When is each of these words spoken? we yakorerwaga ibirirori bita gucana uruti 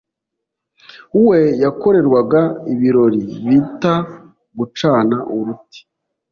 we 1.27 1.39
yakorerwaga 1.63 2.41
ibirirori 2.73 3.21
bita 3.45 3.93
gucana 4.57 5.17
uruti 5.37 5.79